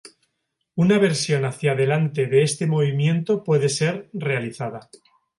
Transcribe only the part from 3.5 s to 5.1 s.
ser realizada.